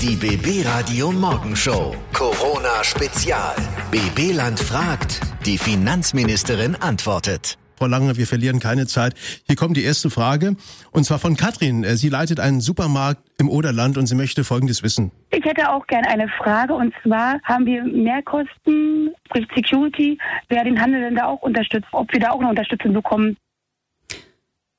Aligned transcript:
Die 0.00 0.14
BB 0.14 0.64
Radio 0.64 1.10
Morgenshow. 1.10 1.92
Corona 2.12 2.84
Spezial. 2.84 3.56
BB 3.90 4.32
Land 4.32 4.60
fragt. 4.60 5.20
Die 5.44 5.58
Finanzministerin 5.58 6.76
antwortet. 6.76 7.58
Frau 7.76 7.88
Lange, 7.88 8.16
wir 8.16 8.28
verlieren 8.28 8.60
keine 8.60 8.86
Zeit. 8.86 9.14
Hier 9.48 9.56
kommt 9.56 9.76
die 9.76 9.82
erste 9.82 10.08
Frage 10.08 10.54
und 10.92 11.02
zwar 11.02 11.18
von 11.18 11.36
Katrin. 11.36 11.82
Äh, 11.82 11.96
sie 11.96 12.10
leitet 12.10 12.38
einen 12.38 12.60
Supermarkt 12.60 13.22
im 13.40 13.48
Oderland 13.48 13.98
und 13.98 14.06
sie 14.06 14.14
möchte 14.14 14.44
Folgendes 14.44 14.84
wissen. 14.84 15.10
Ich 15.32 15.44
hätte 15.44 15.68
auch 15.68 15.84
gerne 15.88 16.06
eine 16.06 16.28
Frage 16.28 16.74
und 16.74 16.94
zwar 17.02 17.40
haben 17.42 17.66
wir 17.66 17.82
Mehrkosten, 17.82 19.12
sprich 19.26 19.48
Security, 19.52 20.16
wer 20.48 20.62
den 20.62 20.80
Handel 20.80 21.00
denn 21.00 21.16
da 21.16 21.24
auch 21.24 21.42
unterstützt, 21.42 21.88
ob 21.90 22.12
wir 22.12 22.20
da 22.20 22.30
auch 22.30 22.38
eine 22.38 22.50
Unterstützung 22.50 22.92
bekommen. 22.92 23.36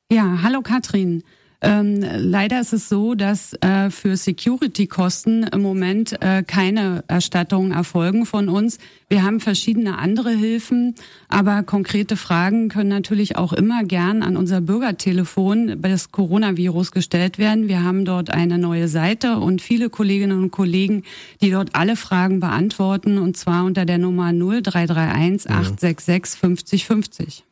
Ja, 0.10 0.40
hallo 0.44 0.62
Katrin. 0.62 1.24
Ähm, 1.62 2.02
leider 2.02 2.62
ist 2.62 2.72
es 2.72 2.88
so, 2.88 3.16
dass 3.16 3.54
äh, 3.62 3.90
für 3.90 4.16
Security-Kosten 4.16 5.44
im 5.44 5.62
Moment 5.62 6.22
äh, 6.22 6.42
keine 6.44 7.04
Erstattungen 7.10 7.74
erfolgen 7.74 8.26
von 8.26 8.48
uns. 8.48 8.78
Wir 9.10 9.24
haben 9.24 9.42
verschiedene 9.42 9.98
andere 9.98 10.30
Hilfen, 10.30 10.96
aber 11.28 11.64
konkrete 11.64 12.16
Fragen 12.16 12.70
können 12.70 12.90
natürlich 12.90 13.36
auch 13.36 13.52
immer 13.52 13.84
gern 13.84 14.24
an 14.24 14.38
unser 14.38 14.62
Bürgertelefon 14.62 15.82
bei 15.82 15.90
das 15.90 16.14
Coronavirus 16.14 16.92
gestellt 16.92 17.38
werden. 17.40 17.68
Wir 17.68 17.84
haben 17.84 18.06
dort 18.06 18.30
eine 18.30 18.58
neue 18.58 18.88
Seite 18.88 19.38
und 19.38 19.62
viele 19.62 19.90
Kolleginnen 19.90 20.42
und 20.42 20.52
Kollegen, 20.52 21.04
die 21.42 21.52
dort 21.52 21.76
alle 21.76 21.98
Fragen 21.98 22.40
beantworten 22.40 23.18
und 23.18 23.36
zwar 23.36 23.66
unter 23.66 23.84
der 23.84 23.98
Nummer 23.98 24.32
0331 24.32 25.50
866 25.50 26.40
50 26.40 26.86
50. 26.86 27.44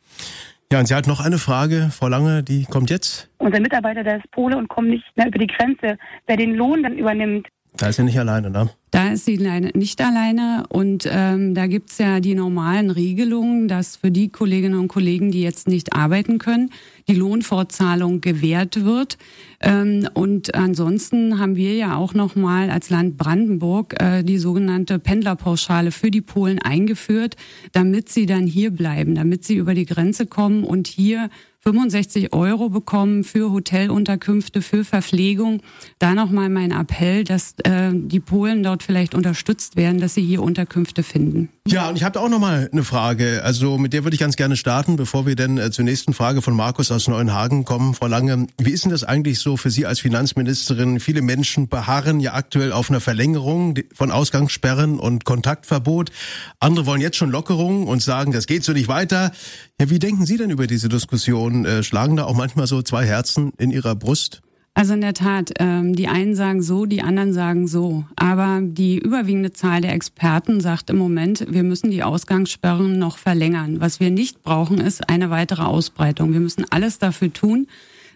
Ja, 0.72 0.80
und 0.80 0.86
sie 0.88 0.96
hat 0.96 1.08
noch 1.08 1.22
eine 1.22 1.38
Frage, 1.38 1.90
Frau 1.92 2.10
Lange, 2.10 2.44
die 2.44 2.66
kommt 2.66 2.90
jetzt. 2.90 3.30
Unser 3.38 3.62
Mitarbeiter, 3.62 4.04
der 4.04 4.18
ist 4.18 4.30
Pole 4.32 4.58
und 4.58 4.68
kommt 4.68 4.90
nicht 4.90 5.06
mehr 5.16 5.28
über 5.28 5.40
die 5.40 5.48
Grenze. 5.48 5.98
Wer 6.26 6.36
den 6.36 6.56
Lohn 6.56 6.84
dann 6.84 6.98
übernimmt, 6.98 7.48
Da 7.78 7.88
ist 7.88 7.96
sie 7.96 8.04
nicht 8.04 8.20
alleine, 8.20 8.50
ne? 8.50 8.70
Da 8.92 9.10
ist 9.10 9.26
sie 9.26 9.38
nicht 9.38 10.02
alleine 10.02 10.64
und 10.70 11.08
ähm, 11.12 11.54
da 11.54 11.68
gibt's 11.68 11.98
ja 11.98 12.22
die 12.22 12.36
normalen 12.36 12.90
Regelungen, 12.90 13.68
dass 13.68 13.98
für 13.98 14.12
die 14.12 14.30
Kolleginnen 14.30 14.80
und 14.80 14.88
Kollegen, 14.88 15.30
die 15.30 15.42
jetzt 15.42 15.68
nicht 15.68 15.94
arbeiten 15.94 16.38
können, 16.38 16.72
die 17.10 17.16
Lohnfortzahlung 17.16 18.22
gewährt 18.22 18.86
wird. 18.86 19.18
Ähm, 19.60 20.08
und 20.14 20.56
ansonsten 20.56 21.38
haben 21.38 21.58
wir 21.58 21.76
ja 21.76 21.98
auch 21.98 22.14
nochmal 22.14 22.70
als 22.70 22.90
Land 22.90 23.18
Brandenburg 23.18 24.02
äh, 24.02 24.24
die 24.24 24.38
sogenannte 24.38 25.00
Pendlerpauschale 25.00 25.92
für 25.92 26.10
die 26.10 26.22
Polen 26.22 26.60
eingeführt, 26.60 27.36
damit 27.74 28.08
sie 28.08 28.26
dann 28.26 28.48
hier 28.48 28.72
bleiben, 28.72 29.16
damit 29.16 29.44
sie 29.44 29.56
über 29.56 29.74
die 29.74 29.86
Grenze 29.86 30.28
kommen 30.28 30.64
und 30.64 30.88
hier 30.88 31.30
65 31.68 32.32
Euro 32.32 32.70
bekommen 32.70 33.26
für 33.26 33.52
Hotelunterkünfte, 33.52 34.62
für 34.62 34.86
Verpflegung. 34.86 35.62
Da 36.00 36.14
nochmal 36.14 36.48
mein 36.48 36.72
Appell, 36.72 37.26
dass 37.26 37.56
äh, 37.64 37.92
die 37.94 38.22
Polen 38.22 38.64
dort 38.64 38.77
vielleicht 38.84 39.16
unterstützt 39.16 39.76
werden, 39.76 40.00
dass 40.00 40.14
sie 40.14 40.24
hier 40.24 40.42
Unterkünfte 40.42 41.04
finden. 41.04 41.50
Ja, 41.68 41.90
und 41.90 41.98
ich 41.98 42.04
habe 42.04 42.20
auch 42.20 42.30
noch 42.30 42.40
mal 42.40 42.70
eine 42.72 42.84
Frage. 42.84 43.42
Also 43.44 43.78
mit 43.78 43.94
der 43.94 44.04
würde 44.04 44.16
ich 44.16 44.20
ganz 44.20 44.36
gerne 44.36 44.56
starten, 44.56 44.96
bevor 44.96 45.26
wir 45.26 45.36
denn 45.36 45.58
äh, 45.58 45.70
zur 45.72 45.84
nächsten 45.84 46.14
Frage 46.14 46.42
von 46.42 46.56
Markus 46.56 46.92
aus 46.92 47.08
Neuenhagen 47.08 47.66
kommen. 47.66 47.94
Frau 47.94 48.08
Lange, 48.08 48.48
wie 48.58 48.72
ist 48.72 48.86
denn 48.86 48.92
das 48.92 49.04
eigentlich 49.04 49.40
so 49.40 49.58
für 49.58 49.70
Sie 49.70 49.86
als 49.86 50.00
Finanzministerin? 50.00 51.00
Viele 51.00 51.22
Menschen 51.22 51.68
beharren 51.68 52.20
ja 52.20 52.34
aktuell 52.34 52.72
auf 52.72 52.90
einer 52.90 53.02
Verlängerung 53.02 53.76
von 53.94 54.12
Ausgangssperren 54.12 55.00
und 55.00 55.26
Kontaktverbot. 55.26 56.12
Andere 56.60 56.86
wollen 56.86 57.02
jetzt 57.02 57.18
schon 57.18 57.32
Lockerungen 57.32 57.88
und 57.88 58.02
sagen, 58.02 58.32
das 58.32 58.48
geht 58.48 58.64
so 58.64 58.74
nicht 58.74 58.88
weiter. 58.88 59.32
Ja, 59.80 59.90
wie 59.90 60.00
denken 60.00 60.26
Sie 60.26 60.38
denn 60.38 60.50
über 60.50 60.68
diese 60.68 60.90
Diskussion? 60.90 61.66
Äh, 61.66 61.84
schlagen 61.84 62.16
da 62.16 62.24
auch 62.24 62.36
manchmal 62.36 62.68
so 62.68 62.82
zwei 62.82 63.06
Herzen 63.06 63.52
in 63.58 63.72
Ihrer 63.72 63.96
Brust? 63.96 64.42
Also 64.78 64.94
in 64.94 65.02
der 65.02 65.16
Tat, 65.16 65.54
ähm, 65.58 65.96
die 65.96 66.08
einen 66.08 66.36
sagen 66.36 66.62
so, 66.62 66.86
die 66.86 67.02
anderen 67.02 67.34
sagen 67.34 67.68
so. 67.68 68.06
Aber 68.16 68.60
die 68.62 69.00
überwiegende 69.00 69.52
Zahl 69.52 69.82
der 69.82 69.94
Experten 69.94 70.62
sagt 70.62 70.92
im 70.92 71.00
Moment, 71.00 71.48
wir 71.50 71.64
müssen 71.64 71.90
die 71.90 72.04
Ausgangssperren 72.04 73.00
noch 73.00 73.18
verlängern. 73.18 73.82
Was 73.82 74.00
wir 74.00 74.12
nicht 74.12 74.44
brauchen, 74.44 74.80
ist 74.80 75.10
eine 75.10 75.32
weitere 75.32 75.64
Ausbreitung. 75.64 76.32
Wir 76.32 76.42
müssen 76.42 76.64
alles 76.70 77.00
dafür 77.00 77.34
tun, 77.34 77.66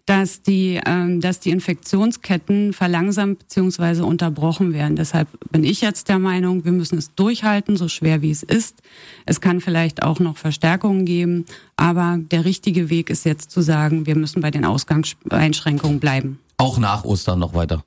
dass 0.05 0.43
die, 0.43 0.79
ähm, 0.85 1.19
dass 1.19 1.39
die 1.39 1.49
Infektionsketten 1.49 2.73
verlangsamt 2.73 3.39
bzw. 3.39 4.01
unterbrochen 4.01 4.71
werden. 4.71 4.95
Deshalb 4.95 5.29
bin 5.51 5.63
ich 5.63 5.81
jetzt 5.81 6.09
der 6.09 6.19
Meinung, 6.19 6.63
wir 6.63 6.73
müssen 6.73 6.99
es 6.99 7.15
durchhalten, 7.15 7.75
so 7.75 7.87
schwer 7.87 8.21
wie 8.21 8.29
es 8.29 8.43
ist. 8.43 8.83
Es 9.25 9.41
kann 9.41 9.61
vielleicht 9.61 10.03
auch 10.03 10.19
noch 10.19 10.37
Verstärkungen 10.37 11.05
geben, 11.05 11.45
aber 11.75 12.19
der 12.19 12.45
richtige 12.45 12.91
Weg 12.91 13.09
ist 13.09 13.25
jetzt 13.25 13.49
zu 13.49 13.61
sagen, 13.61 14.05
wir 14.05 14.15
müssen 14.15 14.43
bei 14.43 14.51
den 14.51 14.63
Ausgangseinschränkungen 14.63 15.99
bleiben. 15.99 16.37
Auch 16.61 16.77
nach 16.77 17.05
Ostern 17.05 17.39
noch 17.39 17.55
weiter. 17.55 17.83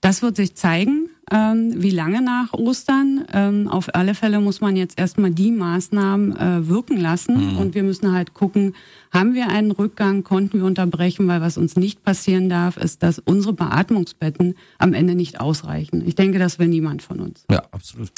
Das 0.00 0.22
wird 0.22 0.34
sich 0.34 0.56
zeigen, 0.56 1.10
ähm, 1.30 1.74
wie 1.76 1.90
lange 1.90 2.22
nach 2.22 2.54
Ostern. 2.54 3.24
Ähm, 3.32 3.68
auf 3.68 3.94
alle 3.94 4.14
Fälle 4.14 4.40
muss 4.40 4.60
man 4.60 4.74
jetzt 4.74 4.98
erstmal 4.98 5.30
die 5.30 5.52
Maßnahmen 5.52 6.36
äh, 6.36 6.68
wirken 6.68 6.96
lassen. 6.96 7.52
Mhm. 7.52 7.58
Und 7.58 7.74
wir 7.74 7.82
müssen 7.82 8.12
halt 8.12 8.34
gucken, 8.34 8.74
haben 9.12 9.34
wir 9.34 9.48
einen 9.48 9.70
Rückgang, 9.70 10.24
konnten 10.24 10.58
wir 10.58 10.64
unterbrechen, 10.64 11.28
weil 11.28 11.40
was 11.40 11.56
uns 11.56 11.76
nicht 11.76 12.02
passieren 12.02 12.48
darf, 12.48 12.78
ist, 12.78 13.02
dass 13.04 13.20
unsere 13.20 13.52
Beatmungsbetten 13.52 14.56
am 14.78 14.92
Ende 14.92 15.14
nicht 15.14 15.38
ausreichen. 15.38 16.02
Ich 16.04 16.16
denke, 16.16 16.40
das 16.40 16.58
will 16.58 16.68
niemand 16.68 17.02
von 17.02 17.20
uns. 17.20 17.44
Ja, 17.48 17.62
absolut. 17.70 18.10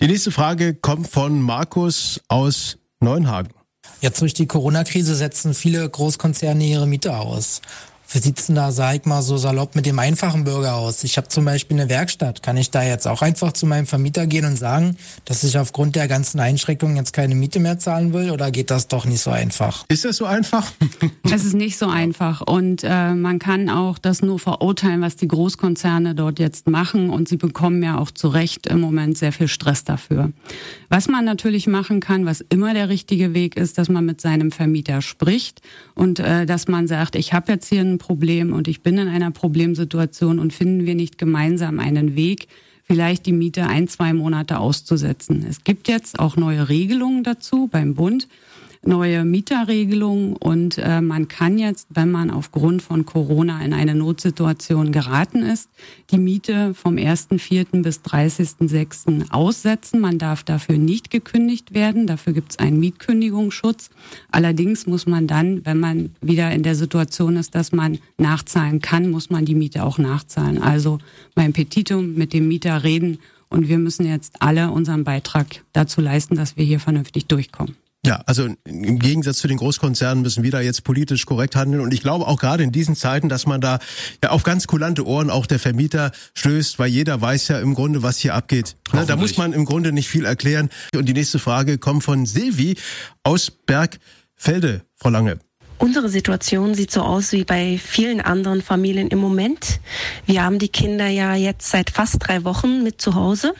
Die 0.00 0.06
nächste 0.06 0.30
Frage 0.30 0.74
kommt 0.74 1.08
von 1.08 1.40
Markus 1.42 2.20
aus 2.28 2.78
Neuenhagen. 3.00 3.52
Jetzt 4.00 4.20
durch 4.20 4.34
die 4.34 4.46
Corona-Krise 4.46 5.14
setzen 5.14 5.54
viele 5.54 5.88
Großkonzerne 5.88 6.64
ihre 6.64 6.86
Miete 6.86 7.16
aus. 7.16 7.62
Wie 8.12 8.18
sieht's 8.18 8.46
denn 8.46 8.56
da, 8.56 8.72
sag 8.72 8.96
ich 8.96 9.04
mal, 9.06 9.22
so 9.22 9.38
salopp 9.38 9.74
mit 9.74 9.86
dem 9.86 9.98
einfachen 9.98 10.44
Bürger 10.44 10.74
aus? 10.74 11.02
Ich 11.02 11.16
habe 11.16 11.28
zum 11.28 11.46
Beispiel 11.46 11.80
eine 11.80 11.88
Werkstatt. 11.88 12.42
Kann 12.42 12.58
ich 12.58 12.70
da 12.70 12.82
jetzt 12.82 13.08
auch 13.08 13.22
einfach 13.22 13.52
zu 13.52 13.64
meinem 13.64 13.86
Vermieter 13.86 14.26
gehen 14.26 14.44
und 14.44 14.56
sagen, 14.56 14.98
dass 15.24 15.42
ich 15.44 15.56
aufgrund 15.56 15.96
der 15.96 16.08
ganzen 16.08 16.38
Einschränkungen 16.38 16.96
jetzt 16.96 17.14
keine 17.14 17.34
Miete 17.34 17.58
mehr 17.58 17.78
zahlen 17.78 18.12
will? 18.12 18.30
Oder 18.30 18.50
geht 18.50 18.70
das 18.70 18.88
doch 18.88 19.06
nicht 19.06 19.22
so 19.22 19.30
einfach? 19.30 19.86
Ist 19.88 20.04
das 20.04 20.16
so 20.16 20.26
einfach? 20.26 20.70
Es 21.34 21.46
ist 21.46 21.54
nicht 21.54 21.78
so 21.78 21.88
einfach. 21.88 22.42
Und 22.42 22.84
äh, 22.84 23.14
man 23.14 23.38
kann 23.38 23.70
auch 23.70 23.96
das 23.96 24.20
nur 24.20 24.38
verurteilen, 24.38 25.00
was 25.00 25.16
die 25.16 25.28
Großkonzerne 25.28 26.14
dort 26.14 26.38
jetzt 26.38 26.68
machen. 26.68 27.08
Und 27.08 27.28
sie 27.28 27.38
bekommen 27.38 27.82
ja 27.82 27.96
auch 27.96 28.10
zu 28.10 28.28
Recht 28.28 28.66
im 28.66 28.80
Moment 28.80 29.16
sehr 29.16 29.32
viel 29.32 29.48
Stress 29.48 29.84
dafür. 29.84 30.30
Was 30.90 31.08
man 31.08 31.24
natürlich 31.24 31.66
machen 31.66 32.00
kann, 32.00 32.26
was 32.26 32.42
immer 32.50 32.74
der 32.74 32.90
richtige 32.90 33.32
Weg 33.32 33.56
ist, 33.56 33.78
dass 33.78 33.88
man 33.88 34.04
mit 34.04 34.20
seinem 34.20 34.50
Vermieter 34.50 35.00
spricht 35.00 35.62
und 35.94 36.18
äh, 36.18 36.44
dass 36.44 36.68
man 36.68 36.86
sagt, 36.86 37.16
ich 37.16 37.32
habe 37.32 37.50
jetzt 37.50 37.68
hier 37.68 37.80
ein 37.80 37.98
Problem 38.02 38.52
und 38.52 38.66
ich 38.66 38.82
bin 38.82 38.98
in 38.98 39.06
einer 39.06 39.30
Problemsituation 39.30 40.40
und 40.40 40.52
finden 40.52 40.86
wir 40.86 40.96
nicht 40.96 41.18
gemeinsam 41.18 41.78
einen 41.78 42.16
Weg, 42.16 42.48
vielleicht 42.82 43.26
die 43.26 43.32
Miete 43.32 43.68
ein, 43.68 43.86
zwei 43.86 44.12
Monate 44.12 44.58
auszusetzen. 44.58 45.46
Es 45.48 45.62
gibt 45.62 45.86
jetzt 45.86 46.18
auch 46.18 46.36
neue 46.36 46.68
Regelungen 46.68 47.22
dazu 47.22 47.68
beim 47.68 47.94
Bund 47.94 48.26
neue 48.84 49.24
Mieterregelungen 49.24 50.34
und 50.36 50.78
äh, 50.78 51.00
man 51.00 51.28
kann 51.28 51.58
jetzt, 51.58 51.86
wenn 51.90 52.10
man 52.10 52.30
aufgrund 52.30 52.82
von 52.82 53.06
Corona 53.06 53.64
in 53.64 53.72
eine 53.72 53.94
Notsituation 53.94 54.90
geraten 54.90 55.42
ist, 55.42 55.70
die 56.10 56.18
Miete 56.18 56.74
vom 56.74 56.96
1.4. 56.96 57.82
bis 57.82 58.00
30.6. 58.00 59.30
aussetzen. 59.30 60.00
Man 60.00 60.18
darf 60.18 60.42
dafür 60.42 60.78
nicht 60.78 61.10
gekündigt 61.10 61.74
werden. 61.74 62.06
Dafür 62.06 62.32
gibt 62.32 62.52
es 62.52 62.58
einen 62.58 62.80
Mietkündigungsschutz. 62.80 63.90
Allerdings 64.30 64.86
muss 64.86 65.06
man 65.06 65.26
dann, 65.28 65.64
wenn 65.64 65.78
man 65.78 66.10
wieder 66.20 66.50
in 66.50 66.64
der 66.64 66.74
Situation 66.74 67.36
ist, 67.36 67.54
dass 67.54 67.70
man 67.70 67.98
nachzahlen 68.18 68.80
kann, 68.80 69.10
muss 69.10 69.30
man 69.30 69.44
die 69.44 69.54
Miete 69.54 69.84
auch 69.84 69.98
nachzahlen. 69.98 70.60
Also 70.60 70.98
beim 71.34 71.52
Petitum 71.52 72.14
mit 72.14 72.32
dem 72.32 72.48
Mieter 72.48 72.82
reden 72.82 73.18
und 73.48 73.68
wir 73.68 73.78
müssen 73.78 74.06
jetzt 74.06 74.40
alle 74.40 74.70
unseren 74.70 75.04
Beitrag 75.04 75.62
dazu 75.72 76.00
leisten, 76.00 76.36
dass 76.36 76.56
wir 76.56 76.64
hier 76.64 76.80
vernünftig 76.80 77.26
durchkommen. 77.26 77.76
Ja, 78.04 78.20
also 78.26 78.48
im 78.64 78.98
Gegensatz 78.98 79.38
zu 79.38 79.46
den 79.46 79.58
Großkonzernen 79.58 80.22
müssen 80.22 80.42
wir 80.42 80.50
da 80.50 80.60
jetzt 80.60 80.82
politisch 80.82 81.24
korrekt 81.24 81.54
handeln. 81.54 81.80
Und 81.80 81.94
ich 81.94 82.02
glaube 82.02 82.26
auch 82.26 82.40
gerade 82.40 82.64
in 82.64 82.72
diesen 82.72 82.96
Zeiten, 82.96 83.28
dass 83.28 83.46
man 83.46 83.60
da 83.60 83.78
ja 84.24 84.30
auf 84.30 84.42
ganz 84.42 84.66
kulante 84.66 85.06
Ohren 85.06 85.30
auch 85.30 85.46
der 85.46 85.60
Vermieter 85.60 86.10
stößt, 86.34 86.80
weil 86.80 86.88
jeder 86.88 87.20
weiß 87.20 87.46
ja 87.46 87.60
im 87.60 87.74
Grunde, 87.74 88.02
was 88.02 88.18
hier 88.18 88.34
abgeht. 88.34 88.76
Ne, 88.92 89.06
da 89.06 89.14
muss 89.14 89.36
man 89.36 89.52
im 89.52 89.64
Grunde 89.64 89.92
nicht 89.92 90.08
viel 90.08 90.24
erklären. 90.24 90.68
Und 90.96 91.08
die 91.08 91.12
nächste 91.12 91.38
Frage 91.38 91.78
kommt 91.78 92.02
von 92.02 92.26
Silvi 92.26 92.76
aus 93.22 93.52
Bergfelde, 93.52 94.82
Frau 94.96 95.10
Lange. 95.10 95.38
Unsere 95.78 96.08
Situation 96.08 96.74
sieht 96.74 96.90
so 96.90 97.02
aus 97.02 97.30
wie 97.30 97.44
bei 97.44 97.78
vielen 97.78 98.20
anderen 98.20 98.62
Familien 98.62 99.08
im 99.08 99.20
Moment. 99.20 99.80
Wir 100.26 100.42
haben 100.42 100.58
die 100.58 100.68
Kinder 100.68 101.06
ja 101.06 101.36
jetzt 101.36 101.70
seit 101.70 101.90
fast 101.90 102.16
drei 102.18 102.42
Wochen 102.42 102.82
mit 102.82 103.00
zu 103.00 103.14
Hause. 103.14 103.54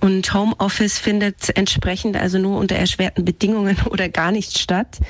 Und 0.00 0.32
Homeoffice 0.34 0.98
findet 0.98 1.56
entsprechend 1.56 2.16
also 2.16 2.38
nur 2.38 2.58
unter 2.58 2.76
erschwerten 2.76 3.24
Bedingungen 3.24 3.76
oder 3.90 4.08
gar 4.08 4.32
nicht 4.32 4.58
statt. 4.58 5.00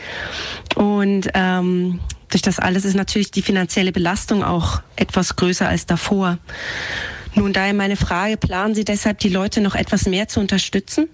Und 0.77 1.29
ähm, 1.35 2.01
durch 2.31 2.43
das 2.43 2.59
alles 2.59 2.85
ist 2.85 2.95
natürlich 2.95 3.31
die 3.31 3.43
finanzielle 3.43 3.93
Belastung 3.93 4.43
auch 4.43 4.83
etwas 4.97 5.37
größer 5.37 5.69
als 5.69 5.87
davor. 5.87 6.39
Nun 7.35 7.53
daher 7.53 7.75
meine 7.75 7.97
Frage, 7.97 8.37
planen 8.37 8.75
Sie 8.75 8.85
deshalb 8.85 9.19
die 9.19 9.29
Leute 9.29 9.61
noch 9.61 9.75
etwas 9.75 10.07
mehr 10.07 10.29
zu 10.29 10.41
unterstützen? 10.41 11.09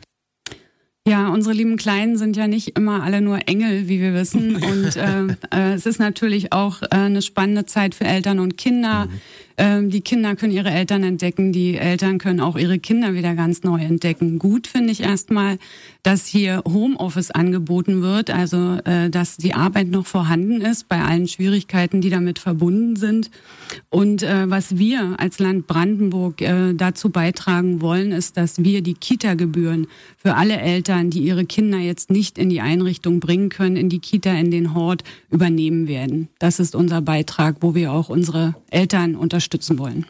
Ja, 1.09 1.29
unsere 1.29 1.55
lieben 1.55 1.77
Kleinen 1.77 2.19
sind 2.19 2.37
ja 2.37 2.47
nicht 2.47 2.77
immer 2.77 3.03
alle 3.03 3.23
nur 3.23 3.49
Engel, 3.49 3.89
wie 3.89 4.01
wir 4.01 4.13
wissen. 4.13 4.57
Und 4.63 4.97
äh, 4.97 5.27
äh, 5.51 5.73
es 5.73 5.87
ist 5.87 5.99
natürlich 5.99 6.53
auch 6.53 6.83
äh, 6.83 6.89
eine 6.91 7.23
spannende 7.23 7.65
Zeit 7.65 7.95
für 7.95 8.05
Eltern 8.05 8.39
und 8.39 8.59
Kinder. 8.59 9.07
Mhm. 9.07 9.21
Ähm, 9.61 9.91
die 9.91 10.01
Kinder 10.01 10.37
können 10.37 10.55
ihre 10.55 10.71
Eltern 10.71 11.03
entdecken, 11.03 11.53
die 11.53 11.77
Eltern 11.77 12.17
können 12.17 12.41
auch 12.41 12.57
ihre 12.57 12.79
Kinder 12.79 13.13
wieder 13.13 13.35
ganz 13.35 13.63
neu 13.63 13.79
entdecken. 13.79 14.39
Gut 14.39 14.67
finde 14.67 14.91
ich 14.91 15.03
erstmal, 15.03 15.59
dass 16.03 16.25
hier 16.25 16.63
Homeoffice 16.67 17.31
angeboten 17.31 18.01
wird, 18.01 18.31
also 18.31 18.79
äh, 18.87 19.11
dass 19.11 19.37
die 19.37 19.53
Arbeit 19.53 19.89
noch 19.89 20.07
vorhanden 20.07 20.63
ist 20.63 20.89
bei 20.89 21.03
allen 21.03 21.29
Schwierigkeiten, 21.29 22.01
die 22.01 22.09
damit 22.09 22.39
verbunden 22.39 22.97
sind. 22.97 23.31
Und 23.91 24.23
äh, 24.23 24.49
was 24.49 24.79
wir 24.79 25.17
als 25.19 25.39
Land 25.39 25.67
Brandenburg 25.67 26.41
äh, 26.41 26.73
dazu 26.73 27.11
beitragen 27.11 27.83
wollen, 27.83 28.13
ist, 28.13 28.39
dass 28.39 28.65
wir 28.65 28.81
die 28.81 28.95
Kita-Gebühren 28.95 29.89
für 30.17 30.37
alle 30.37 30.59
Eltern, 30.59 31.11
die 31.11 31.21
ihre 31.21 31.45
Kinder 31.45 31.77
jetzt 31.77 32.11
nicht 32.11 32.39
in 32.39 32.49
die 32.49 32.63
Einrichtung 32.63 33.21
bringen 33.21 33.51
können, 33.51 33.77
in 33.77 33.91
die 33.91 33.99
Kita, 33.99 34.33
in 34.33 34.51
den 34.51 34.73
Hort, 34.73 35.05
übernehmen 35.31 35.87
werden. 35.87 36.31
Das 36.39 36.61
ist 36.61 36.75
unser 36.75 37.03
Beitrag, 37.03 37.57
wo 37.61 37.75
wir 37.75 37.93
auch 37.93 38.09
unsere 38.09 38.55
Eltern 38.71 39.17
unterstützen 39.17 39.50
wollen. 39.79 40.07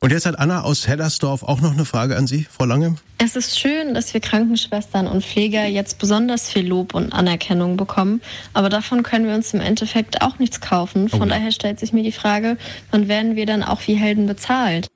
Und 0.00 0.10
jetzt 0.10 0.26
hat 0.26 0.38
Anna 0.38 0.62
aus 0.62 0.86
Hellersdorf 0.86 1.42
auch 1.42 1.62
noch 1.62 1.72
eine 1.72 1.86
Frage 1.86 2.16
an 2.16 2.26
Sie, 2.26 2.46
Frau 2.50 2.66
Lange. 2.66 2.96
Es 3.16 3.36
ist 3.36 3.58
schön, 3.58 3.94
dass 3.94 4.12
wir 4.12 4.20
Krankenschwestern 4.20 5.06
und 5.06 5.24
Pfleger 5.24 5.64
jetzt 5.64 5.98
besonders 5.98 6.50
viel 6.50 6.66
Lob 6.66 6.94
und 6.94 7.12
Anerkennung 7.12 7.78
bekommen, 7.78 8.20
aber 8.52 8.68
davon 8.68 9.02
können 9.02 9.26
wir 9.26 9.34
uns 9.34 9.54
im 9.54 9.60
Endeffekt 9.60 10.20
auch 10.20 10.38
nichts 10.38 10.60
kaufen. 10.60 11.08
Von 11.08 11.22
oh 11.22 11.24
ja. 11.24 11.30
daher 11.30 11.52
stellt 11.52 11.80
sich 11.80 11.94
mir 11.94 12.02
die 12.02 12.12
Frage, 12.12 12.58
wann 12.90 13.08
werden 13.08 13.34
wir 13.34 13.46
dann 13.46 13.62
auch 13.62 13.80
wie 13.86 13.94
Helden 13.94 14.26
bezahlt? 14.26 14.88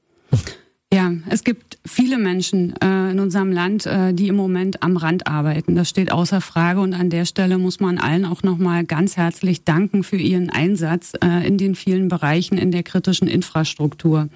Ja, 0.93 1.13
es 1.29 1.45
gibt 1.45 1.79
viele 1.87 2.19
Menschen 2.19 2.75
äh, 2.81 2.98
in 3.11 3.21
unserem 3.21 3.53
Land, 3.53 3.87
äh, 3.87 4.13
die 4.13 4.29
im 4.29 4.37
Moment 4.37 4.83
am 4.83 4.97
Rand 4.97 5.27
arbeiten. 5.27 5.75
Das 5.75 5.89
steht 5.89 6.13
außer 6.13 6.41
Frage 6.41 6.81
und 6.81 6.95
an 6.95 7.11
der 7.11 7.25
Stelle 7.25 7.59
muss 7.59 7.81
man 7.81 7.99
allen 7.99 8.25
auch 8.25 8.43
nochmal 8.43 8.85
ganz 8.85 9.17
herzlich 9.17 9.65
danken 9.65 10.03
für 10.03 10.17
ihren 10.17 10.51
Einsatz 10.51 11.13
äh, 11.23 11.47
in 11.47 11.59
den 11.59 11.75
vielen 11.75 12.09
Bereichen 12.09 12.59
in 12.59 12.71
der 12.71 12.83
kritischen 12.83 13.29
Infrastruktur. 13.29 14.29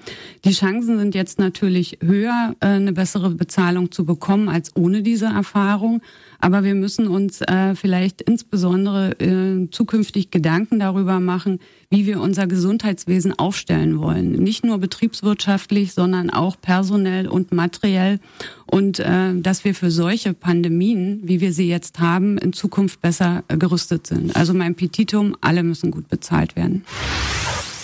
Die 0.45 0.51
Chancen 0.51 0.97
sind 0.97 1.15
jetzt 1.15 1.39
natürlich 1.39 1.99
höher, 2.01 2.55
äh, 2.59 2.67
eine 2.67 2.93
bessere 2.93 3.29
Bezahlung 3.29 3.91
zu 3.91 4.05
bekommen 4.05 4.49
als 4.49 4.75
ohne 4.75 5.01
diese 5.01 5.25
Erfahrung. 5.25 6.01
Aber 6.39 6.65
wir 6.65 6.75
müssen 6.75 7.07
uns 7.07 7.39
äh, 7.39 7.73
vielleicht 7.73 8.21
insbesondere 8.21 9.11
äh, 9.21 9.69
zukünftig 9.71 10.29
Gedanken 10.29 10.77
darüber 10.77 11.21
machen, 11.21 11.59
wie 11.89 12.05
wir 12.05 12.19
unser 12.19 12.47
Gesundheitswesen 12.47 13.39
aufstellen 13.39 13.99
wollen. 13.99 14.31
Nicht 14.33 14.65
nur 14.65 14.77
betriebswirtschaftlich, 14.77 15.93
sondern 15.93 16.29
auch 16.29 16.57
personell 16.59 17.29
und 17.29 17.53
materiell. 17.53 18.19
Und 18.65 18.99
äh, 18.99 19.33
dass 19.35 19.65
wir 19.65 19.75
für 19.75 19.91
solche 19.91 20.33
Pandemien, 20.33 21.21
wie 21.23 21.41
wir 21.41 21.53
sie 21.53 21.67
jetzt 21.67 21.99
haben, 21.99 22.37
in 22.37 22.53
Zukunft 22.53 23.01
besser 23.01 23.43
äh, 23.47 23.57
gerüstet 23.57 24.07
sind. 24.07 24.35
Also 24.35 24.53
mein 24.53 24.75
Petitum, 24.75 25.35
alle 25.41 25.63
müssen 25.63 25.91
gut 25.91 26.09
bezahlt 26.09 26.55
werden. 26.55 26.83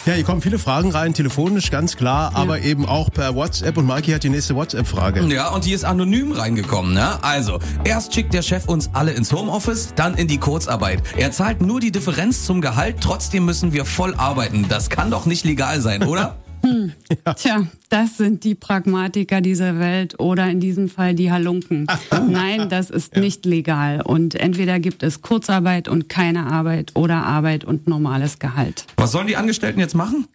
Ja, 0.05 0.13
hier 0.13 0.23
kommen 0.23 0.41
viele 0.41 0.57
Fragen 0.57 0.91
rein, 0.91 1.13
telefonisch, 1.13 1.69
ganz 1.71 1.97
klar, 1.97 2.31
ja. 2.33 2.39
aber 2.39 2.61
eben 2.61 2.87
auch 2.87 3.11
per 3.11 3.35
WhatsApp. 3.35 3.77
Und 3.77 3.85
Mikey 3.85 4.11
hat 4.11 4.23
die 4.23 4.29
nächste 4.29 4.55
WhatsApp-Frage. 4.55 5.23
Ja, 5.25 5.49
und 5.49 5.65
die 5.65 5.73
ist 5.73 5.83
anonym 5.83 6.31
reingekommen. 6.31 6.93
Ne? 6.93 7.23
Also, 7.23 7.59
erst 7.83 8.15
schickt 8.15 8.33
der 8.33 8.41
Chef 8.41 8.67
uns 8.67 8.89
alle 8.93 9.11
ins 9.11 9.31
Homeoffice, 9.31 9.93
dann 9.95 10.15
in 10.15 10.27
die 10.27 10.37
Kurzarbeit. 10.37 11.03
Er 11.17 11.31
zahlt 11.31 11.61
nur 11.61 11.79
die 11.79 11.91
Differenz 11.91 12.45
zum 12.45 12.61
Gehalt, 12.61 12.97
trotzdem 13.01 13.45
müssen 13.45 13.73
wir 13.73 13.85
voll 13.85 14.15
arbeiten. 14.15 14.65
Das 14.69 14.89
kann 14.89 15.11
doch 15.11 15.25
nicht 15.25 15.45
legal 15.45 15.81
sein, 15.81 16.03
oder? 16.03 16.37
Hm. 16.61 16.91
Ja. 17.25 17.33
Tja, 17.33 17.67
das 17.89 18.17
sind 18.17 18.43
die 18.43 18.55
Pragmatiker 18.55 19.41
dieser 19.41 19.79
Welt 19.79 20.19
oder 20.19 20.49
in 20.49 20.59
diesem 20.59 20.89
Fall 20.89 21.15
die 21.15 21.31
Halunken. 21.31 21.87
Nein, 22.29 22.69
das 22.69 22.89
ist 22.89 23.15
ja. 23.15 23.21
nicht 23.21 23.45
legal. 23.45 24.01
Und 24.01 24.35
entweder 24.35 24.79
gibt 24.79 25.03
es 25.03 25.21
Kurzarbeit 25.21 25.87
und 25.87 26.09
keine 26.09 26.47
Arbeit 26.47 26.91
oder 26.95 27.23
Arbeit 27.23 27.63
und 27.65 27.87
normales 27.87 28.39
Gehalt. 28.39 28.85
Was 28.97 29.11
sollen 29.11 29.27
die 29.27 29.37
Angestellten 29.37 29.79
jetzt 29.79 29.95
machen? 29.95 30.27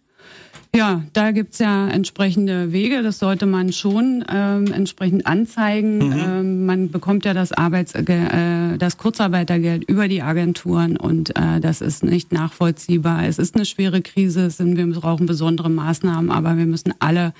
Ja, 0.75 1.03
da 1.13 1.31
gibt's 1.31 1.59
ja 1.59 1.87
entsprechende 1.87 2.73
Wege. 2.73 3.01
Das 3.01 3.19
sollte 3.19 3.45
man 3.45 3.71
schon 3.71 4.25
ähm, 4.29 4.65
entsprechend 4.73 5.25
anzeigen. 5.25 6.09
Mhm. 6.09 6.13
Ähm, 6.13 6.65
man 6.65 6.91
bekommt 6.91 7.23
ja 7.23 7.33
das 7.33 7.53
Arbeits 7.53 7.95
äh, 7.95 8.77
das 8.77 8.97
Kurzarbeitergeld 8.97 9.85
über 9.85 10.09
die 10.09 10.21
Agenturen 10.21 10.97
und 10.97 11.35
äh, 11.37 11.61
das 11.61 11.79
ist 11.79 12.03
nicht 12.03 12.33
nachvollziehbar. 12.33 13.25
Es 13.25 13.39
ist 13.39 13.55
eine 13.55 13.65
schwere 13.65 14.01
Krise. 14.01 14.47
Es 14.47 14.57
sind, 14.57 14.75
wir 14.75 14.85
brauchen 14.87 15.27
besondere 15.27 15.69
Maßnahmen, 15.69 16.29
aber 16.29 16.57
wir 16.57 16.65
müssen 16.65 16.93
alle 16.99 17.33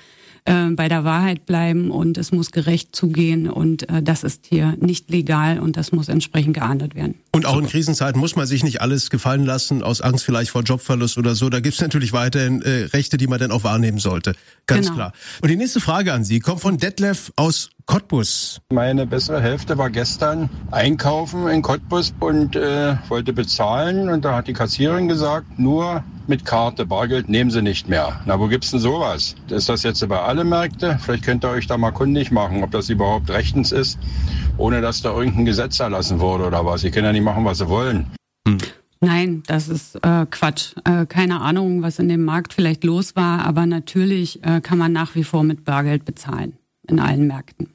äh, 0.46 0.70
bei 0.70 0.88
der 0.88 1.04
Wahrheit 1.04 1.44
bleiben 1.44 1.90
und 1.90 2.16
es 2.16 2.32
muss 2.32 2.52
gerecht 2.52 2.96
zugehen 2.96 3.50
und 3.50 3.88
äh, 3.90 4.02
das 4.02 4.24
ist 4.24 4.46
hier 4.46 4.76
nicht 4.80 5.10
legal 5.10 5.58
und 5.58 5.76
das 5.76 5.92
muss 5.92 6.08
entsprechend 6.08 6.54
geahndet 6.54 6.94
werden. 6.94 7.16
Und 7.36 7.44
auch 7.44 7.58
in 7.58 7.66
Krisenzeiten 7.66 8.18
muss 8.18 8.34
man 8.34 8.46
sich 8.46 8.64
nicht 8.64 8.80
alles 8.80 9.10
gefallen 9.10 9.44
lassen, 9.44 9.82
aus 9.82 10.00
Angst 10.00 10.24
vielleicht 10.24 10.50
vor 10.50 10.62
Jobverlust 10.62 11.18
oder 11.18 11.34
so. 11.34 11.50
Da 11.50 11.60
gibt 11.60 11.74
es 11.74 11.82
natürlich 11.82 12.14
weiterhin 12.14 12.62
äh, 12.62 12.84
Rechte, 12.94 13.18
die 13.18 13.26
man 13.26 13.38
dann 13.38 13.50
auch 13.50 13.62
wahrnehmen 13.62 13.98
sollte. 13.98 14.32
Ganz 14.64 14.86
genau. 14.86 14.94
klar. 14.94 15.12
Und 15.42 15.50
die 15.50 15.56
nächste 15.56 15.80
Frage 15.80 16.14
an 16.14 16.24
Sie 16.24 16.40
kommt 16.40 16.62
von 16.62 16.78
Detlef 16.78 17.30
aus 17.36 17.68
Cottbus. 17.84 18.62
Meine 18.72 19.06
bessere 19.06 19.42
Hälfte 19.42 19.76
war 19.76 19.90
gestern 19.90 20.48
einkaufen 20.70 21.46
in 21.48 21.60
Cottbus 21.60 22.14
und 22.20 22.56
äh, 22.56 22.96
wollte 23.08 23.34
bezahlen 23.34 24.08
und 24.08 24.24
da 24.24 24.34
hat 24.36 24.48
die 24.48 24.54
Kassiererin 24.54 25.06
gesagt, 25.06 25.58
nur 25.58 26.02
mit 26.28 26.44
Karte, 26.44 26.86
Bargeld 26.86 27.28
nehmen 27.28 27.50
Sie 27.50 27.62
nicht 27.62 27.88
mehr. 27.88 28.20
Na, 28.26 28.38
wo 28.38 28.48
gibt's 28.48 28.70
denn 28.70 28.80
sowas? 28.80 29.34
Ist 29.48 29.68
das 29.68 29.82
jetzt 29.82 30.06
bei 30.08 30.18
alle 30.18 30.44
Märkte? 30.44 30.98
Vielleicht 31.00 31.24
könnt 31.24 31.44
ihr 31.44 31.50
euch 31.50 31.66
da 31.66 31.78
mal 31.78 31.90
kundig 31.90 32.30
machen, 32.30 32.62
ob 32.62 32.70
das 32.70 32.88
überhaupt 32.88 33.30
rechtens 33.30 33.72
ist, 33.72 33.98
ohne 34.56 34.80
dass 34.80 35.02
da 35.02 35.16
irgendein 35.16 35.44
Gesetz 35.44 35.80
erlassen 35.80 36.20
wurde 36.20 36.46
oder 36.46 36.64
was. 36.64 36.82
Sie 36.82 36.90
können 36.90 37.06
ja 37.06 37.12
nicht 37.12 37.22
machen, 37.22 37.44
was 37.44 37.58
sie 37.58 37.68
wollen. 37.68 38.06
Hm. 38.46 38.58
Nein, 39.00 39.42
das 39.46 39.68
ist 39.68 39.96
äh, 39.96 40.26
Quatsch. 40.30 40.74
Äh, 40.84 41.06
keine 41.06 41.40
Ahnung, 41.40 41.82
was 41.82 41.98
in 41.98 42.08
dem 42.08 42.24
Markt 42.24 42.54
vielleicht 42.54 42.82
los 42.84 43.14
war, 43.14 43.44
aber 43.44 43.66
natürlich 43.66 44.42
äh, 44.44 44.60
kann 44.60 44.78
man 44.78 44.92
nach 44.92 45.14
wie 45.14 45.24
vor 45.24 45.42
mit 45.42 45.64
Bargeld 45.64 46.04
bezahlen 46.04 46.56
in 46.88 46.98
allen 46.98 47.26
Märkten. 47.26 47.68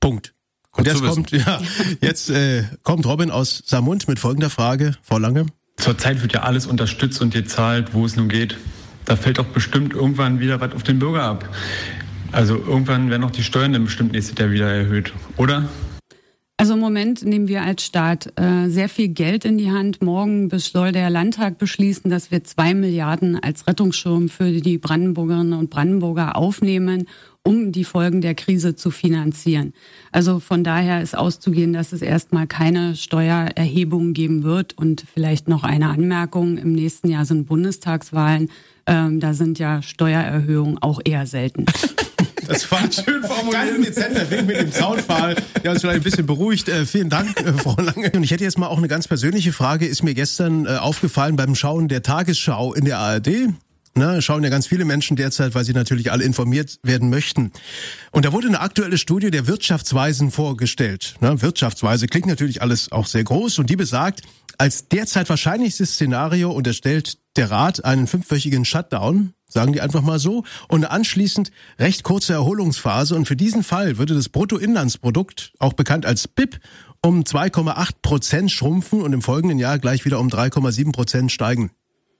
Punkt. 0.00 0.34
Und 0.72 0.86
jetzt 0.86 1.02
kommt, 1.02 1.30
ja, 1.30 1.60
jetzt 2.00 2.30
äh, 2.30 2.64
kommt 2.82 3.04
Robin 3.06 3.30
aus 3.30 3.62
Samund 3.66 4.08
mit 4.08 4.18
folgender 4.18 4.50
Frage, 4.50 4.96
Frau 5.02 5.18
Lange. 5.18 5.46
Zurzeit 5.80 6.20
wird 6.20 6.34
ja 6.34 6.42
alles 6.42 6.66
unterstützt 6.66 7.20
und 7.22 7.32
gezahlt, 7.32 7.94
wo 7.94 8.04
es 8.04 8.14
nun 8.14 8.28
geht. 8.28 8.56
Da 9.06 9.16
fällt 9.16 9.38
doch 9.38 9.46
bestimmt 9.46 9.94
irgendwann 9.94 10.38
wieder 10.38 10.60
was 10.60 10.74
auf 10.74 10.82
den 10.82 10.98
Bürger 10.98 11.22
ab. 11.22 11.48
Also 12.32 12.56
irgendwann 12.56 13.10
werden 13.10 13.24
auch 13.24 13.30
die 13.30 13.42
Steuern 13.42 13.72
dann 13.72 13.84
bestimmt 13.84 14.12
nächstes 14.12 14.38
Jahr 14.38 14.50
wieder 14.50 14.70
erhöht, 14.70 15.12
oder? 15.36 15.68
Also 16.58 16.74
im 16.74 16.80
Moment 16.80 17.24
nehmen 17.24 17.48
wir 17.48 17.62
als 17.62 17.82
Staat 17.86 18.38
äh, 18.38 18.68
sehr 18.68 18.90
viel 18.90 19.08
Geld 19.08 19.46
in 19.46 19.56
die 19.56 19.70
Hand. 19.70 20.02
Morgen 20.02 20.50
soll 20.58 20.92
der 20.92 21.08
Landtag 21.08 21.56
beschließen, 21.56 22.10
dass 22.10 22.30
wir 22.30 22.44
zwei 22.44 22.74
Milliarden 22.74 23.42
als 23.42 23.66
Rettungsschirm 23.66 24.28
für 24.28 24.52
die 24.52 24.76
Brandenburgerinnen 24.76 25.54
und 25.54 25.70
Brandenburger 25.70 26.36
aufnehmen 26.36 27.08
um 27.42 27.72
die 27.72 27.84
Folgen 27.84 28.20
der 28.20 28.34
Krise 28.34 28.76
zu 28.76 28.90
finanzieren. 28.90 29.72
Also 30.12 30.40
von 30.40 30.62
daher 30.62 31.02
ist 31.02 31.16
auszugehen, 31.16 31.72
dass 31.72 31.92
es 31.92 32.02
erstmal 32.02 32.46
keine 32.46 32.96
Steuererhebungen 32.96 34.12
geben 34.12 34.42
wird. 34.42 34.76
Und 34.76 35.04
vielleicht 35.12 35.48
noch 35.48 35.64
eine 35.64 35.88
Anmerkung, 35.88 36.58
im 36.58 36.72
nächsten 36.72 37.08
Jahr 37.08 37.24
sind 37.24 37.46
Bundestagswahlen. 37.46 38.50
Ähm, 38.86 39.20
da 39.20 39.34
sind 39.34 39.58
ja 39.58 39.82
Steuererhöhungen 39.82 40.78
auch 40.78 41.00
eher 41.04 41.26
selten. 41.26 41.66
Das 42.46 42.68
war 42.72 42.80
schön 42.90 43.22
formuliert. 43.22 43.52
Ganz 43.52 43.86
dezenter 43.86 44.28
Weg 44.28 44.44
mit 44.44 44.56
dem 44.56 44.72
Zaunpfahl, 44.72 45.36
der 45.62 45.70
uns 45.70 45.82
vielleicht 45.82 46.00
ein 46.00 46.02
bisschen 46.02 46.26
beruhigt. 46.26 46.68
Äh, 46.68 46.84
vielen 46.84 47.08
Dank, 47.08 47.38
äh, 47.40 47.52
Frau 47.52 47.76
Lange. 47.80 48.10
Und 48.10 48.24
ich 48.24 48.32
hätte 48.32 48.42
jetzt 48.42 48.58
mal 48.58 48.66
auch 48.66 48.78
eine 48.78 48.88
ganz 48.88 49.06
persönliche 49.06 49.52
Frage. 49.52 49.86
Ist 49.86 50.02
mir 50.02 50.14
gestern 50.14 50.66
äh, 50.66 50.70
aufgefallen 50.70 51.36
beim 51.36 51.54
Schauen 51.54 51.86
der 51.86 52.02
Tagesschau 52.02 52.74
in 52.74 52.86
der 52.86 52.98
ARD. 52.98 53.50
Ne, 53.94 54.22
schauen 54.22 54.44
ja 54.44 54.50
ganz 54.50 54.68
viele 54.68 54.84
Menschen 54.84 55.16
derzeit, 55.16 55.54
weil 55.56 55.64
sie 55.64 55.72
natürlich 55.72 56.12
alle 56.12 56.22
informiert 56.22 56.78
werden 56.84 57.10
möchten. 57.10 57.50
Und 58.12 58.24
da 58.24 58.32
wurde 58.32 58.46
eine 58.46 58.60
aktuelle 58.60 58.98
Studie 58.98 59.32
der 59.32 59.48
Wirtschaftsweisen 59.48 60.30
vorgestellt. 60.30 61.16
Ne, 61.20 61.42
Wirtschaftsweise 61.42 62.06
klingt 62.06 62.28
natürlich 62.28 62.62
alles 62.62 62.92
auch 62.92 63.06
sehr 63.06 63.24
groß 63.24 63.58
und 63.58 63.68
die 63.68 63.76
besagt, 63.76 64.22
als 64.58 64.88
derzeit 64.88 65.28
wahrscheinlichstes 65.28 65.94
Szenario 65.94 66.52
unterstellt 66.52 67.18
der 67.36 67.50
Rat 67.50 67.84
einen 67.84 68.06
fünfwöchigen 68.06 68.64
Shutdown, 68.64 69.34
sagen 69.48 69.72
die 69.72 69.80
einfach 69.80 70.02
mal 70.02 70.18
so, 70.18 70.44
und 70.68 70.84
anschließend 70.84 71.50
recht 71.78 72.04
kurze 72.04 72.34
Erholungsphase. 72.34 73.16
Und 73.16 73.26
für 73.26 73.36
diesen 73.36 73.64
Fall 73.64 73.98
würde 73.98 74.14
das 74.14 74.28
Bruttoinlandsprodukt, 74.28 75.52
auch 75.58 75.72
bekannt 75.72 76.06
als 76.06 76.28
BIP, 76.28 76.60
um 77.02 77.22
2,8 77.22 77.90
Prozent 78.02 78.52
schrumpfen 78.52 79.02
und 79.02 79.12
im 79.12 79.22
folgenden 79.22 79.58
Jahr 79.58 79.78
gleich 79.78 80.04
wieder 80.04 80.20
um 80.20 80.28
3,7 80.28 80.92
Prozent 80.92 81.32
steigen. 81.32 81.70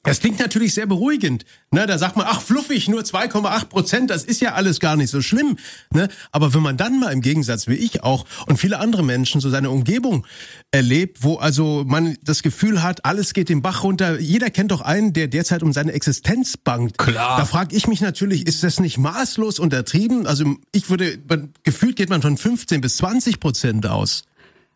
Das 0.03 0.21
klingt 0.21 0.39
natürlich 0.39 0.73
sehr 0.73 0.87
beruhigend. 0.87 1.45
Ne, 1.71 1.87
da 1.87 1.99
sagt 1.99 2.17
man, 2.17 2.25
ach 2.27 2.41
fluffig, 2.41 2.89
nur 2.89 3.03
2,8 3.03 3.67
Prozent, 3.67 4.11
das 4.11 4.25
ist 4.25 4.41
ja 4.41 4.55
alles 4.55 4.81
gar 4.81 4.97
nicht 4.97 5.11
so 5.11 5.21
schlimm. 5.21 5.59
Ne? 5.93 6.09
Aber 6.33 6.55
wenn 6.55 6.63
man 6.63 6.79
dann 6.79 6.99
mal 6.99 7.13
im 7.13 7.21
Gegensatz 7.21 7.69
wie 7.69 7.75
ich 7.75 8.03
auch 8.03 8.25
und 8.47 8.57
viele 8.57 8.79
andere 8.79 9.05
Menschen 9.05 9.43
so 9.43 9.51
seine 9.51 9.69
Umgebung 9.69 10.27
erlebt, 10.71 11.19
wo 11.21 11.37
also 11.37 11.85
man 11.87 12.17
das 12.23 12.43
Gefühl 12.43 12.83
hat, 12.83 13.05
alles 13.05 13.35
geht 13.35 13.51
den 13.51 13.61
Bach 13.61 13.83
runter. 13.83 14.19
Jeder 14.19 14.49
kennt 14.49 14.71
doch 14.71 14.81
einen, 14.81 15.13
der 15.13 15.29
derzeit 15.29 15.63
um 15.63 15.75
seine 15.75 15.93
Existenz 15.93 16.57
bangt. 16.57 16.97
Klar. 16.97 17.37
Da 17.37 17.45
frage 17.45 17.77
ich 17.77 17.87
mich 17.87 18.01
natürlich, 18.01 18.47
ist 18.47 18.65
das 18.65 18.81
nicht 18.81 18.97
maßlos 18.97 19.59
untertrieben? 19.59 20.27
Also 20.27 20.57
ich 20.73 20.89
würde, 20.89 21.19
gefühlt 21.63 21.97
geht 21.97 22.09
man 22.09 22.23
von 22.23 22.39
15 22.39 22.81
bis 22.81 22.97
20 22.97 23.39
Prozent 23.39 23.87
aus. 23.87 24.23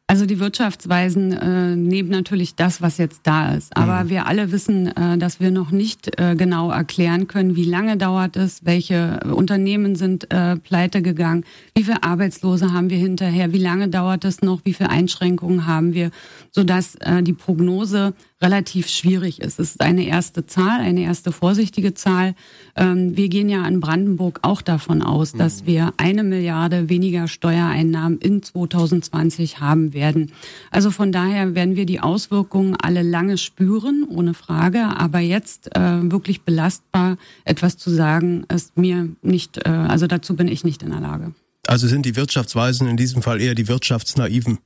Also 0.06 0.26
die 0.26 0.38
Wirtschaftsweisen 0.38 1.32
äh, 1.32 1.76
nehmen 1.76 2.11
natürlich 2.11 2.54
das, 2.54 2.82
was 2.82 2.99
jetzt 2.99 3.23
da 3.25 3.54
ist. 3.54 3.75
Aber 3.75 4.04
mhm. 4.04 4.11
wir 4.11 4.26
alle 4.26 4.52
wissen, 4.52 4.94
äh, 4.94 5.16
dass 5.16 5.40
wir 5.40 5.50
noch 5.50 5.70
nicht 5.70 6.20
äh, 6.20 6.34
genau 6.37 6.70
erklären 6.70 7.26
können, 7.26 7.56
wie 7.56 7.64
lange 7.64 7.96
dauert 7.96 8.37
es, 8.37 8.66
welche 8.66 9.20
Unternehmen 9.25 9.96
sind 9.96 10.30
äh, 10.30 10.56
pleite 10.56 11.00
gegangen, 11.00 11.44
wie 11.75 11.84
viele 11.84 12.02
Arbeitslose 12.02 12.75
haben 12.75 12.90
wir 12.90 12.99
hinterher, 12.99 13.54
wie 13.54 13.58
lange 13.58 13.88
dauert 13.88 14.26
es 14.26 14.42
noch, 14.42 14.61
wie 14.64 14.75
viele 14.75 14.90
Einschränkungen 14.90 15.66
haben 15.66 15.94
wir, 15.94 16.11
sodass 16.50 16.96
äh, 16.96 17.23
die 17.23 17.32
Prognose 17.32 18.12
relativ 18.45 18.89
schwierig 18.89 19.41
ist. 19.41 19.59
Es 19.59 19.71
ist 19.71 19.81
eine 19.81 20.07
erste 20.07 20.47
Zahl, 20.47 20.81
eine 20.81 21.01
erste 21.01 21.33
vorsichtige 21.33 21.95
Zahl. 21.95 22.35
Ähm, 22.77 23.17
wir 23.17 23.29
gehen 23.29 23.49
ja 23.49 23.67
in 23.67 23.81
Brandenburg 23.81 24.41
auch 24.43 24.61
davon 24.61 25.03
aus, 25.03 25.33
dass 25.33 25.63
mhm. 25.63 25.67
wir 25.67 25.93
eine 25.97 26.23
Milliarde 26.23 26.91
weniger 26.91 27.27
Steuereinnahmen 27.27 28.19
in 28.19 28.43
2020 28.43 29.61
haben 29.61 29.95
werden. 29.95 30.33
Also 30.71 30.91
von 30.91 31.11
daher 31.11 31.55
werden 31.55 31.75
wir 31.75 31.87
die 31.87 32.01
Auswirkungen 32.01 32.77
alle 32.77 33.03
lange 33.03 33.39
spüren, 33.39 34.07
ohne 34.09 34.35
Frage. 34.35 34.85
Aber 34.95 35.21
jetzt 35.21 35.75
äh, 35.75 36.11
wirklich 36.13 36.43
belastbar 36.43 37.17
etwas 37.47 37.79
zu 37.79 37.89
sagen, 37.89 38.45
ist 38.55 38.77
mir 38.77 39.09
nicht, 39.23 39.67
äh, 39.67 39.71
also 39.71 40.07
dazu 40.07 40.37
bin 40.37 40.49
ich 40.49 40.65
nicht 40.65 40.83
in 40.83 40.91
der 40.91 41.01
Lage. 41.01 41.33
Also 41.67 41.89
sind 41.89 42.05
die 42.05 42.15
Wirtschaftsweisen 42.15 42.87
in 42.89 42.99
diesem 42.99 43.23
Fall 43.23 43.41
eher 43.41 43.55
die 43.55 43.69
Wirtschaftsnaiven? 43.69 44.59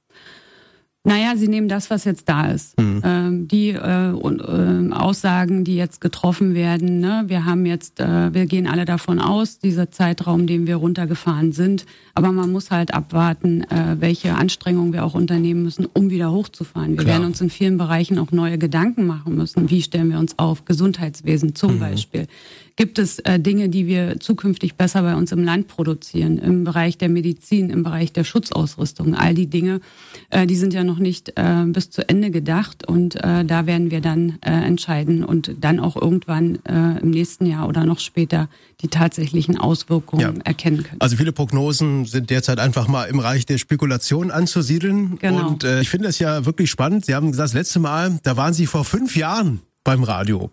Naja, 1.08 1.36
sie 1.36 1.48
nehmen 1.48 1.68
das, 1.68 1.88
was 1.88 2.04
jetzt 2.04 2.28
da 2.28 2.48
ist. 2.48 2.78
Mhm. 2.78 3.02
Ähm, 3.02 3.48
die 3.48 3.70
äh, 3.70 4.10
äh, 4.10 4.92
Aussagen, 4.92 5.64
die 5.64 5.74
jetzt 5.74 6.02
getroffen 6.02 6.54
werden, 6.54 7.00
ne? 7.00 7.24
wir 7.28 7.46
haben 7.46 7.64
jetzt, 7.64 7.98
äh, 7.98 8.34
wir 8.34 8.44
gehen 8.44 8.66
alle 8.66 8.84
davon 8.84 9.18
aus, 9.18 9.58
dieser 9.58 9.90
Zeitraum, 9.90 10.46
den 10.46 10.66
wir 10.66 10.76
runtergefahren 10.76 11.52
sind, 11.52 11.86
aber 12.14 12.30
man 12.30 12.52
muss 12.52 12.70
halt 12.70 12.92
abwarten, 12.92 13.62
äh, 13.62 13.96
welche 13.98 14.34
Anstrengungen 14.34 14.92
wir 14.92 15.02
auch 15.02 15.14
unternehmen 15.14 15.62
müssen, 15.62 15.86
um 15.86 16.10
wieder 16.10 16.30
hochzufahren. 16.30 16.90
Wir 16.90 17.04
Klar. 17.04 17.14
werden 17.14 17.26
uns 17.28 17.40
in 17.40 17.48
vielen 17.48 17.78
Bereichen 17.78 18.18
auch 18.18 18.30
neue 18.30 18.58
Gedanken 18.58 19.06
machen 19.06 19.34
müssen. 19.34 19.70
Wie 19.70 19.80
stellen 19.80 20.10
wir 20.10 20.18
uns 20.18 20.38
auf? 20.38 20.66
Gesundheitswesen 20.66 21.54
zum 21.54 21.76
mhm. 21.76 21.80
Beispiel 21.80 22.26
gibt 22.78 23.00
es 23.00 23.18
äh, 23.18 23.40
Dinge, 23.40 23.68
die 23.68 23.88
wir 23.88 24.20
zukünftig 24.20 24.76
besser 24.76 25.02
bei 25.02 25.16
uns 25.16 25.32
im 25.32 25.42
Land 25.42 25.66
produzieren, 25.66 26.38
im 26.38 26.62
Bereich 26.62 26.96
der 26.96 27.08
Medizin, 27.08 27.70
im 27.70 27.82
Bereich 27.82 28.12
der 28.12 28.22
Schutzausrüstung. 28.22 29.16
All 29.16 29.34
die 29.34 29.48
Dinge, 29.48 29.80
äh, 30.30 30.46
die 30.46 30.54
sind 30.54 30.72
ja 30.72 30.84
noch 30.84 31.00
nicht 31.00 31.32
äh, 31.34 31.64
bis 31.66 31.90
zu 31.90 32.08
Ende 32.08 32.30
gedacht 32.30 32.86
und 32.86 33.16
äh, 33.16 33.44
da 33.44 33.66
werden 33.66 33.90
wir 33.90 34.00
dann 34.00 34.38
äh, 34.42 34.52
entscheiden 34.52 35.24
und 35.24 35.56
dann 35.60 35.80
auch 35.80 35.96
irgendwann 35.96 36.60
äh, 36.66 37.00
im 37.00 37.10
nächsten 37.10 37.46
Jahr 37.46 37.68
oder 37.68 37.84
noch 37.84 37.98
später 37.98 38.48
die 38.80 38.86
tatsächlichen 38.86 39.58
Auswirkungen 39.58 40.22
ja. 40.22 40.32
erkennen 40.44 40.84
können. 40.84 41.00
Also 41.00 41.16
viele 41.16 41.32
Prognosen 41.32 42.04
sind 42.04 42.30
derzeit 42.30 42.60
einfach 42.60 42.86
mal 42.86 43.06
im 43.06 43.16
Bereich 43.16 43.44
der 43.44 43.58
Spekulation 43.58 44.30
anzusiedeln. 44.30 45.18
Genau. 45.18 45.48
Und 45.48 45.64
äh, 45.64 45.80
ich 45.80 45.88
finde 45.88 46.06
es 46.06 46.20
ja 46.20 46.46
wirklich 46.46 46.70
spannend. 46.70 47.06
Sie 47.06 47.14
haben 47.16 47.32
gesagt, 47.32 47.48
das 47.48 47.54
letzte 47.54 47.80
Mal, 47.80 48.20
da 48.22 48.36
waren 48.36 48.54
Sie 48.54 48.66
vor 48.66 48.84
fünf 48.84 49.16
Jahren 49.16 49.62
beim 49.82 50.04
Radio. 50.04 50.52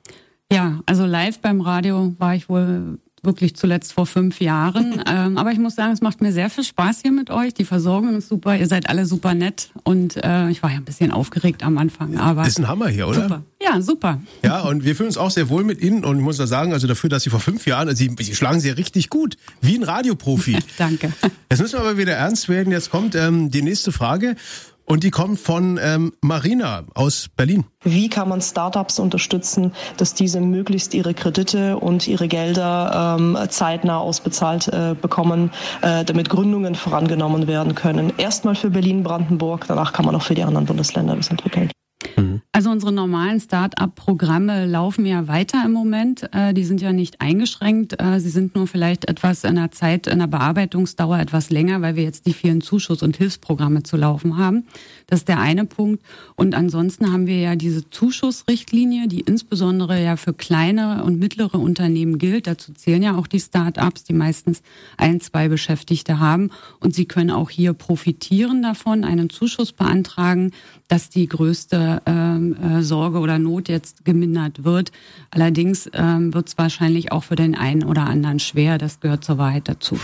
Ja, 0.51 0.79
also 0.85 1.05
live 1.05 1.39
beim 1.39 1.61
Radio 1.61 2.13
war 2.19 2.35
ich 2.35 2.49
wohl 2.49 2.99
wirklich 3.25 3.55
zuletzt 3.55 3.93
vor 3.93 4.05
fünf 4.05 4.39
Jahren. 4.39 5.01
ähm, 5.07 5.37
aber 5.37 5.51
ich 5.51 5.59
muss 5.59 5.75
sagen, 5.75 5.91
es 5.91 6.01
macht 6.01 6.21
mir 6.21 6.31
sehr 6.31 6.49
viel 6.49 6.63
Spaß 6.63 7.01
hier 7.01 7.11
mit 7.11 7.29
euch. 7.29 7.53
Die 7.53 7.65
Versorgung 7.65 8.15
ist 8.15 8.29
super, 8.29 8.55
ihr 8.55 8.67
seid 8.67 8.87
alle 8.87 9.05
super 9.05 9.33
nett 9.33 9.71
und 9.83 10.23
äh, 10.23 10.49
ich 10.49 10.63
war 10.63 10.69
ja 10.69 10.77
ein 10.77 10.85
bisschen 10.85 11.11
aufgeregt 11.11 11.63
am 11.63 11.77
Anfang. 11.77 12.17
Aber 12.17 12.45
ist 12.45 12.59
ein 12.59 12.67
Hammer 12.67 12.87
hier, 12.87 13.07
oder? 13.07 13.23
Super. 13.23 13.43
Ja, 13.61 13.81
super. 13.81 14.21
Ja, 14.43 14.61
und 14.61 14.85
wir 14.85 14.95
fühlen 14.95 15.07
uns 15.07 15.17
auch 15.17 15.31
sehr 15.31 15.49
wohl 15.49 15.63
mit 15.63 15.81
Ihnen 15.81 16.05
und 16.05 16.17
ich 16.17 16.23
muss 16.23 16.37
da 16.37 16.47
sagen, 16.47 16.73
also 16.73 16.87
dafür, 16.87 17.09
dass 17.09 17.23
Sie 17.23 17.29
vor 17.29 17.39
fünf 17.39 17.65
Jahren, 17.65 17.89
also 17.89 17.97
Sie, 17.97 18.15
Sie 18.19 18.35
schlagen 18.35 18.59
Sie 18.59 18.69
richtig 18.69 19.09
gut, 19.09 19.37
wie 19.61 19.75
ein 19.75 19.83
Radioprofi. 19.83 20.57
Danke. 20.77 21.11
Jetzt 21.49 21.61
müssen 21.61 21.73
wir 21.73 21.79
aber 21.81 21.97
wieder 21.97 22.13
ernst 22.13 22.47
werden. 22.47 22.71
Jetzt 22.71 22.91
kommt 22.91 23.15
ähm, 23.15 23.49
die 23.49 23.61
nächste 23.61 23.91
Frage. 23.91 24.35
Und 24.85 25.03
die 25.03 25.09
kommt 25.09 25.39
von 25.39 25.79
ähm, 25.81 26.13
Marina 26.21 26.83
aus 26.93 27.27
Berlin. 27.35 27.65
Wie 27.83 28.07
kann 28.07 28.29
man 28.29 28.39
Startups 28.41 28.99
unterstützen, 28.99 29.73
dass 29.97 30.13
diese 30.13 30.39
möglichst 30.41 30.93
ihre 30.93 31.13
Kredite 31.13 31.77
und 31.77 32.07
ihre 32.07 32.27
Gelder 32.27 33.17
ähm, 33.19 33.37
zeitnah 33.49 33.97
ausbezahlt 33.97 34.67
äh, 34.67 34.95
bekommen, 34.99 35.51
äh, 35.81 36.05
damit 36.05 36.29
Gründungen 36.29 36.75
vorangenommen 36.75 37.47
werden 37.47 37.73
können? 37.73 38.13
Erstmal 38.17 38.55
für 38.55 38.69
Berlin-Brandenburg, 38.69 39.65
danach 39.67 39.91
kann 39.91 40.05
man 40.05 40.15
auch 40.15 40.23
für 40.23 40.35
die 40.35 40.43
anderen 40.43 40.65
Bundesländer 40.65 41.15
das 41.15 41.29
entwickeln. 41.29 41.71
Also 42.51 42.69
unsere 42.69 42.93
normalen 42.93 43.39
Start-up-Programme 43.39 44.65
laufen 44.65 45.05
ja 45.05 45.27
weiter 45.27 45.61
im 45.65 45.73
Moment. 45.73 46.29
Äh, 46.33 46.53
die 46.53 46.63
sind 46.63 46.81
ja 46.81 46.93
nicht 46.93 47.19
eingeschränkt. 47.19 48.01
Äh, 48.01 48.19
sie 48.19 48.29
sind 48.29 48.55
nur 48.55 48.67
vielleicht 48.67 49.09
etwas 49.09 49.43
in 49.43 49.55
der 49.55 49.71
Zeit, 49.71 50.07
in 50.07 50.19
der 50.19 50.27
Bearbeitungsdauer 50.27 51.19
etwas 51.19 51.49
länger, 51.49 51.81
weil 51.81 51.95
wir 51.95 52.03
jetzt 52.03 52.25
die 52.25 52.33
vielen 52.33 52.61
Zuschuss- 52.61 53.03
und 53.03 53.17
Hilfsprogramme 53.17 53.83
zu 53.83 53.97
laufen 53.97 54.37
haben. 54.37 54.65
Das 55.07 55.19
ist 55.19 55.27
der 55.27 55.39
eine 55.39 55.65
Punkt. 55.65 56.01
Und 56.35 56.55
ansonsten 56.55 57.11
haben 57.11 57.27
wir 57.27 57.39
ja 57.39 57.55
diese 57.55 57.89
Zuschussrichtlinie, 57.89 59.07
die 59.07 59.19
insbesondere 59.19 60.01
ja 60.01 60.15
für 60.15 60.33
kleine 60.33 61.03
und 61.03 61.19
mittlere 61.19 61.55
Unternehmen 61.55 62.17
gilt. 62.17 62.47
Dazu 62.47 62.73
zählen 62.73 63.03
ja 63.03 63.17
auch 63.17 63.27
die 63.27 63.39
Start-ups, 63.39 64.05
die 64.05 64.13
meistens 64.13 64.61
ein, 64.97 65.19
zwei 65.19 65.49
Beschäftigte 65.49 66.19
haben. 66.19 66.51
Und 66.79 66.95
sie 66.95 67.05
können 67.05 67.31
auch 67.31 67.49
hier 67.49 67.73
profitieren 67.73 68.61
davon, 68.61 69.03
einen 69.03 69.29
Zuschuss 69.29 69.73
beantragen, 69.73 70.51
dass 70.87 71.09
die 71.09 71.27
größte 71.27 72.01
ähm, 72.05 72.55
äh, 72.61 72.83
Sorge 72.83 73.19
oder 73.19 73.39
Not 73.39 73.69
jetzt 73.69 74.05
gemindert 74.05 74.63
wird. 74.63 74.91
Allerdings 75.31 75.89
ähm, 75.93 76.33
wird 76.33 76.49
es 76.49 76.57
wahrscheinlich 76.57 77.11
auch 77.11 77.23
für 77.23 77.35
den 77.35 77.55
einen 77.55 77.83
oder 77.83 78.03
anderen 78.07 78.39
schwer. 78.39 78.77
Das 78.77 78.99
gehört 78.99 79.23
zur 79.23 79.37
Wahrheit 79.37 79.67
dazu. 79.67 79.97